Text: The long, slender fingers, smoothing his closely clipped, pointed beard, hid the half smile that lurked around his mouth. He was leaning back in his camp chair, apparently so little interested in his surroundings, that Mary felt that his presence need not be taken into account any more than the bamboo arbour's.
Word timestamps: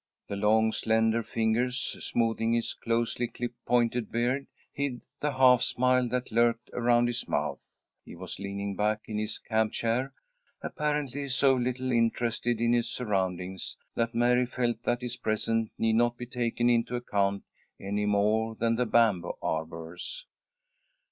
The 0.27 0.35
long, 0.35 0.71
slender 0.71 1.21
fingers, 1.21 1.95
smoothing 1.99 2.53
his 2.53 2.73
closely 2.73 3.27
clipped, 3.27 3.63
pointed 3.67 4.11
beard, 4.11 4.47
hid 4.73 5.01
the 5.19 5.31
half 5.33 5.61
smile 5.61 6.07
that 6.07 6.31
lurked 6.31 6.71
around 6.73 7.05
his 7.05 7.27
mouth. 7.27 7.63
He 8.03 8.15
was 8.15 8.39
leaning 8.39 8.75
back 8.75 9.01
in 9.05 9.19
his 9.19 9.37
camp 9.37 9.73
chair, 9.73 10.11
apparently 10.63 11.29
so 11.29 11.53
little 11.53 11.91
interested 11.91 12.59
in 12.59 12.73
his 12.73 12.89
surroundings, 12.89 13.77
that 13.93 14.15
Mary 14.15 14.47
felt 14.47 14.81
that 14.85 15.03
his 15.03 15.17
presence 15.17 15.69
need 15.77 15.93
not 15.97 16.17
be 16.17 16.25
taken 16.25 16.67
into 16.67 16.95
account 16.95 17.43
any 17.79 18.07
more 18.07 18.55
than 18.55 18.77
the 18.77 18.87
bamboo 18.87 19.33
arbour's. 19.39 20.25